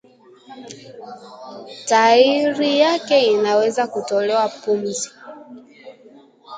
[1.87, 5.09] tairi yake inaweza kutolewa pumzi